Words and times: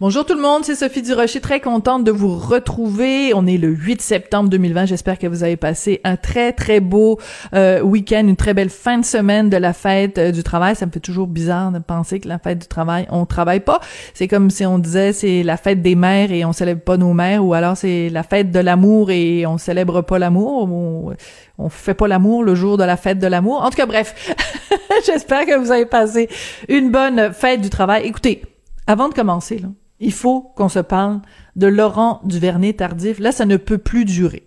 Bonjour 0.00 0.26
tout 0.26 0.34
le 0.34 0.40
monde, 0.42 0.64
c'est 0.64 0.74
Sophie 0.74 1.02
Durocher, 1.02 1.40
très 1.40 1.60
contente 1.60 2.02
de 2.02 2.10
vous 2.10 2.36
retrouver. 2.36 3.32
On 3.32 3.46
est 3.46 3.58
le 3.58 3.68
8 3.68 4.02
septembre 4.02 4.50
2020. 4.50 4.86
J'espère 4.86 5.20
que 5.20 5.28
vous 5.28 5.44
avez 5.44 5.56
passé 5.56 6.00
un 6.02 6.16
très 6.16 6.52
très 6.52 6.80
beau 6.80 7.20
euh, 7.54 7.80
week-end, 7.80 8.26
une 8.26 8.34
très 8.34 8.54
belle 8.54 8.70
fin 8.70 8.98
de 8.98 9.04
semaine 9.04 9.50
de 9.50 9.56
la 9.56 9.72
fête 9.72 10.18
euh, 10.18 10.32
du 10.32 10.42
travail. 10.42 10.74
Ça 10.74 10.84
me 10.86 10.90
fait 10.90 10.98
toujours 10.98 11.28
bizarre 11.28 11.70
de 11.70 11.78
penser 11.78 12.18
que 12.18 12.26
la 12.26 12.40
fête 12.40 12.58
du 12.58 12.66
travail, 12.66 13.06
on 13.08 13.24
travaille 13.24 13.60
pas. 13.60 13.78
C'est 14.14 14.26
comme 14.26 14.50
si 14.50 14.66
on 14.66 14.80
disait 14.80 15.12
c'est 15.12 15.44
la 15.44 15.56
fête 15.56 15.80
des 15.80 15.94
mères 15.94 16.32
et 16.32 16.44
on 16.44 16.52
célèbre 16.52 16.82
pas 16.82 16.96
nos 16.96 17.12
mères, 17.12 17.44
ou 17.44 17.54
alors 17.54 17.76
c'est 17.76 18.08
la 18.08 18.24
fête 18.24 18.50
de 18.50 18.58
l'amour 18.58 19.12
et 19.12 19.46
on 19.46 19.58
célèbre 19.58 20.02
pas 20.02 20.18
l'amour. 20.18 20.64
On, 20.64 21.12
on 21.56 21.68
fait 21.68 21.94
pas 21.94 22.08
l'amour 22.08 22.42
le 22.42 22.56
jour 22.56 22.78
de 22.78 22.84
la 22.84 22.96
fête 22.96 23.20
de 23.20 23.28
l'amour. 23.28 23.62
En 23.62 23.70
tout 23.70 23.76
cas, 23.76 23.86
bref, 23.86 24.34
j'espère 25.06 25.46
que 25.46 25.56
vous 25.56 25.70
avez 25.70 25.86
passé 25.86 26.28
une 26.68 26.90
bonne 26.90 27.32
fête 27.32 27.60
du 27.60 27.70
travail. 27.70 28.04
Écoutez, 28.06 28.42
avant 28.88 29.08
de 29.08 29.14
commencer 29.14 29.62
il 30.04 30.12
faut 30.12 30.52
qu'on 30.54 30.68
se 30.68 30.78
parle 30.78 31.20
de 31.56 31.66
Laurent 31.66 32.20
Duvernay-Tardif. 32.24 33.18
Là, 33.18 33.32
ça 33.32 33.46
ne 33.46 33.56
peut 33.56 33.78
plus 33.78 34.04
durer. 34.04 34.46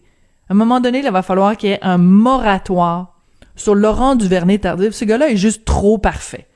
À 0.50 0.54
un 0.54 0.56
moment 0.56 0.80
donné, 0.80 1.00
il 1.00 1.12
va 1.12 1.24
falloir 1.24 1.58
qu'il 1.58 1.70
y 1.70 1.74
ait 1.74 1.80
un 1.82 1.98
moratoire 1.98 3.16
sur 3.56 3.74
Laurent 3.74 4.16
Duvernay-Tardif. 4.16 4.92
Ce 4.92 5.04
gars-là 5.04 5.32
est 5.32 5.38
juste 5.38 5.66
trop 5.66 5.98
parfait. 5.98 6.48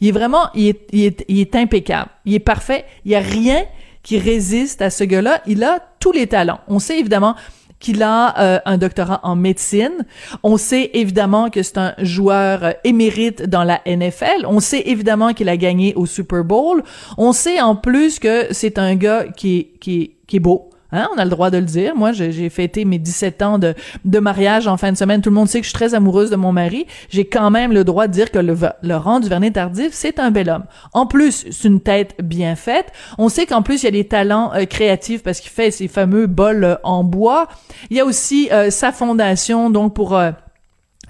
Il 0.00 0.08
est 0.08 0.12
vraiment, 0.12 0.48
il 0.54 0.68
est, 0.68 1.24
il 1.28 1.40
est, 1.40 1.56
impeccable. 1.56 2.08
Il 2.24 2.34
est 2.34 2.40
parfait. 2.40 2.86
Il 3.04 3.10
y 3.10 3.16
a 3.16 3.20
rien 3.20 3.64
qui 4.02 4.18
résiste 4.18 4.80
à 4.80 4.90
ce 4.90 5.04
gars-là. 5.04 5.42
Il 5.46 5.62
a 5.62 5.80
tous 6.00 6.12
les 6.12 6.26
talents. 6.26 6.60
On 6.68 6.78
sait 6.78 6.98
évidemment 6.98 7.34
qu'il 7.80 8.02
a 8.02 8.38
euh, 8.38 8.58
un 8.64 8.78
doctorat 8.78 9.20
en 9.22 9.36
médecine. 9.36 10.04
On 10.42 10.56
sait 10.56 10.90
évidemment 10.94 11.50
que 11.50 11.62
c'est 11.62 11.78
un 11.78 11.94
joueur 11.98 12.64
euh, 12.64 12.72
émérite 12.84 13.42
dans 13.42 13.64
la 13.64 13.80
NFL. 13.86 14.46
On 14.46 14.60
sait 14.60 14.82
évidemment 14.86 15.32
qu'il 15.32 15.48
a 15.48 15.56
gagné 15.56 15.94
au 15.94 16.06
Super 16.06 16.44
Bowl. 16.44 16.82
On 17.16 17.32
sait 17.32 17.60
en 17.60 17.76
plus 17.76 18.18
que 18.18 18.48
c'est 18.52 18.78
un 18.78 18.94
gars 18.96 19.26
qui 19.36 19.68
qui 19.80 20.16
qui 20.26 20.36
est 20.36 20.40
beau. 20.40 20.70
Hein, 20.90 21.08
on 21.14 21.18
a 21.18 21.24
le 21.24 21.30
droit 21.30 21.50
de 21.50 21.58
le 21.58 21.64
dire. 21.64 21.94
Moi, 21.94 22.12
j'ai 22.12 22.48
fêté 22.48 22.84
mes 22.84 22.98
17 22.98 23.42
ans 23.42 23.58
de, 23.58 23.74
mariage 24.18 24.66
en 24.66 24.76
fin 24.76 24.90
de 24.90 24.96
semaine. 24.96 25.20
Tout 25.20 25.30
le 25.30 25.34
monde 25.34 25.48
sait 25.48 25.60
que 25.60 25.64
je 25.64 25.70
suis 25.70 25.76
très 25.76 25.94
amoureuse 25.94 26.30
de 26.30 26.36
mon 26.36 26.52
mari. 26.52 26.86
J'ai 27.10 27.26
quand 27.26 27.50
même 27.50 27.72
le 27.72 27.84
droit 27.84 28.06
de 28.06 28.12
dire 28.12 28.30
que 28.30 28.38
le, 28.38 28.56
Laurent 28.82 29.20
Duvernay-Tardif, 29.20 29.90
c'est 29.92 30.18
un 30.18 30.30
bel 30.30 30.48
homme. 30.48 30.64
En 30.94 31.06
plus, 31.06 31.46
c'est 31.50 31.68
une 31.68 31.80
tête 31.80 32.14
bien 32.22 32.56
faite. 32.56 32.92
On 33.18 33.28
sait 33.28 33.46
qu'en 33.46 33.62
plus, 33.62 33.82
il 33.82 33.84
y 33.84 33.88
a 33.88 33.92
des 33.92 34.06
talents 34.06 34.52
euh, 34.54 34.64
créatifs 34.64 35.22
parce 35.22 35.40
qu'il 35.40 35.50
fait 35.50 35.70
ses 35.70 35.88
fameux 35.88 36.26
bols 36.26 36.64
euh, 36.64 36.74
en 36.82 37.04
bois. 37.04 37.48
Il 37.90 37.96
y 37.96 38.00
a 38.00 38.04
aussi 38.04 38.48
euh, 38.52 38.70
sa 38.70 38.92
fondation, 38.92 39.70
donc 39.70 39.94
pour 39.94 40.18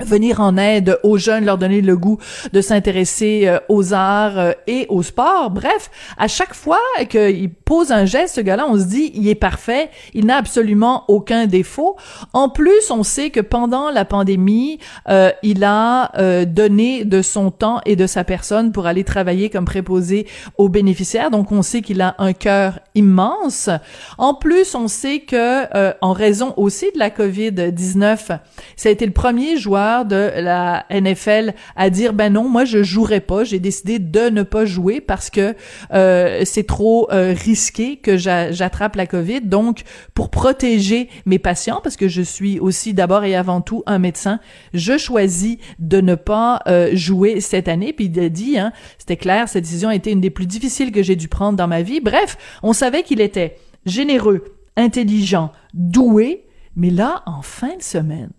venir 0.01 0.41
en 0.41 0.57
aide 0.57 0.99
aux 1.03 1.19
jeunes, 1.19 1.45
leur 1.45 1.59
donner 1.59 1.81
le 1.81 1.97
goût 1.97 2.19
de 2.53 2.61
s'intéresser 2.61 3.43
euh, 3.47 3.59
aux 3.69 3.93
arts 3.93 4.39
euh, 4.39 4.53
et 4.67 4.87
au 4.89 5.03
sport. 5.03 5.51
Bref, 5.51 5.91
à 6.17 6.29
chaque 6.29 6.55
fois 6.55 6.79
qu'il 7.09 7.51
pose 7.53 7.93
un 7.93 8.05
geste, 8.05 8.37
ce 8.37 8.41
gars-là, 8.41 8.67
on 8.69 8.79
se 8.79 8.85
dit, 8.85 9.11
il 9.15 9.29
est 9.29 9.35
parfait, 9.35 9.91
il 10.15 10.27
n'a 10.27 10.37
absolument 10.37 11.05
aucun 11.09 11.47
défaut. 11.47 11.97
En 12.33 12.49
plus, 12.49 12.91
on 12.91 13.03
sait 13.03 13.31
que 13.31 13.41
pendant 13.41 13.91
la 13.91 14.05
pandémie, 14.05 14.79
euh, 15.09 15.31
il 15.43 15.65
a 15.65 16.13
donné 16.45 17.05
de 17.05 17.23
son 17.23 17.51
temps 17.51 17.81
et 17.85 17.97
de 17.97 18.07
sa 18.07 18.25
personne 18.25 18.73
pour 18.73 18.87
aller 18.87 19.05
travailler 19.05 19.51
comme 19.51 19.65
préposé 19.65 20.27
aux 20.57 20.69
bénéficiaires. 20.69 21.31
Donc, 21.31 21.53
on 21.53 21.63
sait 21.63 21.83
qu'il 21.83 22.01
a 22.01 22.15
un 22.19 22.33
cœur 22.33 22.81
immense. 22.95 23.71
En 24.17 24.35
plus, 24.35 24.75
on 24.75 24.89
sait 24.89 25.21
que, 25.21 25.95
en 26.01 26.13
raison 26.13 26.55
aussi 26.57 26.87
de 26.93 26.99
la 26.99 27.11
COVID-19, 27.11 28.39
ça 28.77 28.89
a 28.89 28.93
été 28.93 29.07
le 29.07 29.13
premier 29.13 29.57
joueur 29.57 29.88
de 30.05 30.33
la 30.37 30.87
NFL 30.91 31.55
à 31.77 31.91
dire 31.91 32.13
ben 32.13 32.33
non, 32.33 32.49
moi 32.49 32.65
je 32.65 32.83
jouerai 32.83 33.21
pas, 33.21 33.45
j'ai 33.45 33.59
décidé 33.59 33.99
de 33.99 34.29
ne 34.29 34.43
pas 34.43 34.65
jouer 34.65 35.01
parce 35.01 35.31
que 35.31 35.55
euh, 35.93 36.43
c'est 36.45 36.67
trop 36.67 37.09
euh, 37.11 37.35
risqué 37.37 37.97
que 37.97 38.17
j'attrape 38.17 38.97
la 38.97 39.07
Covid. 39.07 39.43
Donc 39.43 39.83
pour 40.15 40.31
protéger 40.31 41.09
mes 41.27 41.39
patients 41.39 41.81
parce 41.83 41.97
que 41.97 42.09
je 42.09 42.23
suis 42.23 42.59
aussi 42.59 42.95
d'abord 42.95 43.25
et 43.25 43.35
avant 43.35 43.61
tout 43.61 43.83
un 43.87 43.99
médecin, 43.99 44.41
je 44.75 44.99
choisis 44.99 45.59
de 45.79 46.01
ne 46.01 46.15
pas 46.15 46.61
euh, 46.69 46.91
jouer 46.95 47.41
cette 47.41 47.69
année. 47.69 47.93
Puis 47.93 48.07
il 48.07 48.21
a 48.21 48.29
dit, 48.29 48.59
hein, 48.59 48.73
c'était 48.99 49.17
clair, 49.17 49.49
cette 49.49 49.65
décision 49.65 49.89
a 49.89 49.95
été 49.95 50.11
une 50.11 50.21
des 50.21 50.31
plus 50.31 50.47
difficiles 50.47 50.93
que 50.93 51.03
j'ai 51.03 51.17
dû 51.17 51.29
prendre 51.29 51.57
dans 51.57 51.69
ma 51.69 51.83
vie. 51.83 52.01
Bref, 52.01 52.37
on 52.63 52.73
savait 52.73 53.03
qu'il 53.03 53.21
était 53.21 53.57
généreux, 53.87 54.45
intelligent, 54.77 55.53
doué, 55.75 56.45
mais 56.77 56.91
là, 56.91 57.23
en 57.27 57.43
fin 57.43 57.77
de 57.77 57.83
semaine, 57.83 58.31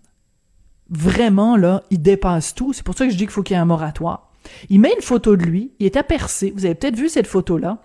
vraiment, 0.90 1.56
là, 1.56 1.82
il 1.90 2.02
dépasse 2.02 2.54
tout. 2.54 2.72
C'est 2.72 2.82
pour 2.82 2.96
ça 2.96 3.06
que 3.06 3.12
je 3.12 3.16
dis 3.16 3.24
qu'il 3.24 3.32
faut 3.32 3.42
qu'il 3.42 3.54
y 3.54 3.58
ait 3.58 3.62
un 3.62 3.66
moratoire. 3.66 4.30
Il 4.68 4.80
met 4.80 4.92
une 4.94 5.02
photo 5.02 5.36
de 5.36 5.44
lui, 5.44 5.72
il 5.78 5.86
est 5.86 5.96
apercé, 5.96 6.52
vous 6.54 6.64
avez 6.64 6.74
peut-être 6.74 6.96
vu 6.96 7.08
cette 7.08 7.26
photo-là, 7.26 7.78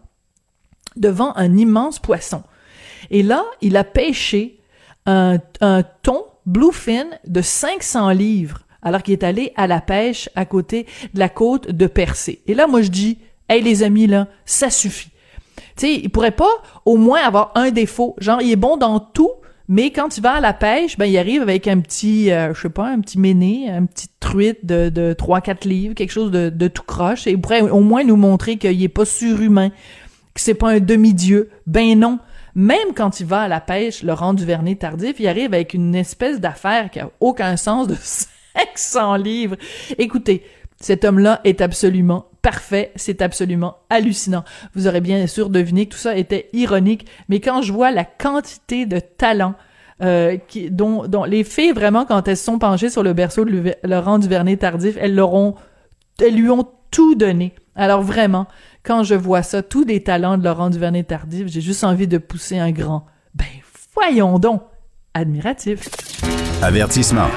devant 0.96 1.36
un 1.36 1.58
immense 1.58 2.00
poisson. 2.00 2.44
Et 3.12 3.24
là, 3.24 3.44
il 3.62 3.78
a 3.78 3.84
pêché 3.84 4.60
un, 5.06 5.38
un 5.62 5.84
thon 5.84 6.24
bluefin 6.46 7.06
de 7.28 7.42
500 7.42 8.12
livres, 8.12 8.62
alors 8.82 9.04
qu'il 9.04 9.14
est 9.14 9.24
allé 9.24 9.52
à 9.56 9.68
la 9.68 9.82
pêche 9.82 10.30
à 10.36 10.46
côté 10.46 10.86
de 11.14 11.20
la 11.20 11.30
côte 11.30 11.70
de 11.70 11.88
Percé. 11.88 12.42
Et 12.48 12.54
là, 12.54 12.68
moi, 12.68 12.82
je 12.82 12.90
dis, 12.90 13.18
hey, 13.50 13.62
les 13.62 13.84
amis, 13.84 14.08
là, 14.08 14.28
ça 14.46 14.70
suffit. 14.70 15.12
Tu 15.76 15.88
sais, 15.88 15.94
il 15.96 16.10
pourrait 16.10 16.32
pas 16.32 16.62
au 16.86 16.96
moins 16.96 17.22
avoir 17.22 17.52
un 17.56 17.72
défaut. 17.72 18.16
Genre, 18.20 18.42
il 18.42 18.52
est 18.52 18.56
bon 18.56 18.78
dans 18.78 19.00
tout, 19.00 19.32
mais 19.68 19.92
quand 19.92 20.10
tu 20.10 20.22
vas 20.22 20.34
à 20.34 20.40
la 20.40 20.54
pêche, 20.54 20.98
ben 20.98 21.06
il 21.06 21.18
arrive 21.18 21.42
avec 21.42 21.68
un 21.68 21.80
petit, 21.80 22.32
euh, 22.32 22.54
je 22.54 22.62
sais 22.62 22.70
pas, 22.70 22.88
un 22.88 23.00
petit 23.00 23.20
méné, 23.20 23.70
un 23.70 23.86
petit 23.86 24.10
truite 24.20 24.66
de, 24.66 24.90
de 24.90 25.14
3-4 25.14 25.68
livres, 25.68 25.96
quelque 25.96 26.12
chose 26.12 26.32
de, 26.32 26.68
tout 26.68 26.84
croche, 26.84 27.26
et 27.26 27.32
il 27.32 27.42
pourrait 27.42 27.62
au 27.62 27.82
moins 27.82 28.04
nous 28.04 28.16
montrer 28.16 28.58
qu'il 28.58 28.82
est 28.82 28.90
pas 28.90 29.06
surhumain, 29.06 29.70
que 29.70 30.42
c'est 30.42 30.54
pas 30.54 30.70
un 30.70 30.80
demi-dieu. 30.80 31.50
Ben 31.66 31.98
non. 31.98 32.20
Même 32.54 32.94
quand 32.96 33.20
il 33.20 33.26
va 33.26 33.42
à 33.42 33.48
la 33.48 33.60
pêche, 33.60 34.04
Laurent 34.04 34.34
Duvernay 34.34 34.76
tardif, 34.76 35.16
il 35.20 35.28
arrive 35.28 35.54
avec 35.54 35.74
une 35.74 35.94
espèce 35.96 36.40
d'affaire 36.40 36.90
qui 36.90 37.00
a 37.00 37.10
aucun 37.20 37.58
sens 37.58 37.88
de 37.88 37.96
500 38.76 39.16
livres. 39.16 39.58
Écoutez, 39.98 40.44
cet 40.80 41.06
homme-là 41.06 41.42
est 41.44 41.62
absolument 41.62 42.26
parfait, 42.42 42.92
c'est 42.96 43.22
absolument 43.22 43.78
hallucinant. 43.90 44.44
Vous 44.76 44.88
aurez 44.88 45.02
bien 45.02 45.26
sûr 45.28 45.50
deviné 45.50 45.88
que 45.88 45.94
tout 45.94 46.00
ça 46.00 46.16
était 46.16 46.50
ironique, 46.54 47.08
mais 47.28 47.40
quand 47.40 47.62
je 47.62 47.74
vois 47.74 47.92
la 47.92 48.06
quantité 48.06 48.86
de 48.86 49.00
talent 49.00 49.56
euh, 50.04 50.38
dont, 50.70 51.08
dont 51.08 51.24
les 51.24 51.44
filles 51.44 51.72
vraiment 51.72 52.06
quand 52.06 52.28
elles 52.28 52.38
sont 52.38 52.60
penchées 52.60 52.90
sur 52.90 53.02
le 53.02 53.14
berceau 53.14 53.46
de 53.46 53.74
Laurent 53.84 54.20
Duvernay 54.20 54.58
tardif, 54.58 54.98
elles 55.00 55.16
l'auront, 55.16 55.56
elles 56.22 56.36
lui 56.36 56.50
ont 56.50 56.68
tout 56.92 57.16
donné. 57.16 57.54
Alors 57.76 58.02
vraiment, 58.02 58.48
quand 58.84 59.04
je 59.04 59.16
vois 59.16 59.42
ça, 59.42 59.64
tous 59.64 59.86
les 59.86 60.04
talents 60.04 60.38
de 60.38 60.44
Laurent 60.44 60.70
Duvernay 60.70 61.04
tardif, 61.04 61.48
j'ai 61.48 61.62
juste 61.62 61.84
envie 61.84 62.08
de 62.08 62.18
pousser 62.18 62.60
un 62.60 62.72
grand. 62.72 63.06
Ben 63.34 63.46
voyons 63.96 64.38
donc, 64.38 64.62
admiratif. 65.14 65.90
Avertissement. 66.62 67.28